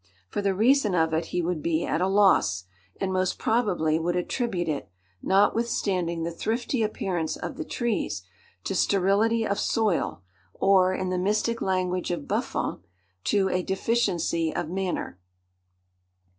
[0.29, 2.63] For the reason of it he would be at a loss,
[2.99, 4.89] and most probably would attribute it,
[5.21, 8.23] notwithstanding the thrifty appearance of the trees,
[8.63, 10.23] to sterility of soil,
[10.55, 12.79] or, in the mystic language of Buffon,
[13.25, 15.19] to 'a deficiency of matter.